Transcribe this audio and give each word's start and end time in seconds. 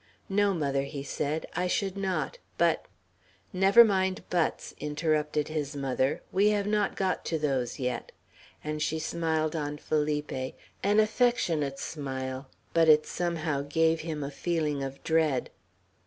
"No, 0.29 0.55
mother," 0.55 0.81
he 0.81 1.03
said, 1.03 1.45
"I 1.55 1.67
should 1.67 1.95
not; 1.95 2.39
but" 2.57 2.87
"Never 3.53 3.83
mind 3.85 4.23
buts," 4.31 4.73
interrupted 4.79 5.49
his 5.49 5.75
mother; 5.75 6.23
"we 6.31 6.49
have 6.49 6.65
not 6.65 6.95
got 6.95 7.23
to 7.25 7.37
those 7.37 7.77
yet;" 7.77 8.11
and 8.63 8.81
she 8.81 8.97
smiled 8.97 9.55
on 9.55 9.77
Felipe, 9.77 10.55
an 10.81 10.99
affectionate 10.99 11.77
smile, 11.77 12.49
but 12.73 12.89
it 12.89 13.05
somehow 13.05 13.61
gave 13.61 13.99
him 14.01 14.23
a 14.23 14.31
feeling 14.31 14.81
of 14.81 15.03
dread. 15.03 15.51